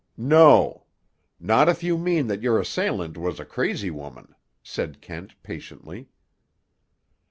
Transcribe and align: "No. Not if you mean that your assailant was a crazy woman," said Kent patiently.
"No. 0.17 0.87
Not 1.39 1.69
if 1.69 1.83
you 1.83 1.95
mean 1.95 2.25
that 2.25 2.41
your 2.41 2.59
assailant 2.59 3.19
was 3.19 3.39
a 3.39 3.45
crazy 3.45 3.91
woman," 3.91 4.33
said 4.63 4.99
Kent 4.99 5.35
patiently. 5.43 6.09